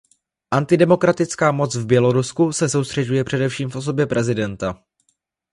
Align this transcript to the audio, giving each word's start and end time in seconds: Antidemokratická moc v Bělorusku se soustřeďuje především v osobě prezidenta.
Antidemokratická 0.51 1.51
moc 1.51 1.75
v 1.75 1.85
Bělorusku 1.85 2.51
se 2.53 2.69
soustřeďuje 2.69 3.23
především 3.23 3.69
v 3.69 3.75
osobě 3.75 4.05
prezidenta. 4.05 4.83